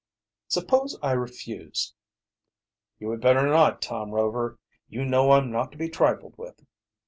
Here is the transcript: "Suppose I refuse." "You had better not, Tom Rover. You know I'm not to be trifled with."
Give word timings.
"Suppose 0.47 0.97
I 1.03 1.11
refuse." 1.11 1.93
"You 2.97 3.11
had 3.11 3.21
better 3.21 3.45
not, 3.45 3.83
Tom 3.83 4.09
Rover. 4.09 4.57
You 4.89 5.05
know 5.05 5.29
I'm 5.33 5.51
not 5.51 5.71
to 5.73 5.77
be 5.77 5.89
trifled 5.89 6.33
with." 6.39 6.59